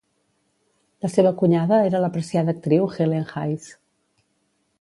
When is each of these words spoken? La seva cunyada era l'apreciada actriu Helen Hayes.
La 1.05 1.11
seva 1.15 1.33
cunyada 1.41 1.79
era 1.89 2.01
l'apreciada 2.05 2.57
actriu 2.57 2.91
Helen 2.97 3.31
Hayes. 3.35 3.69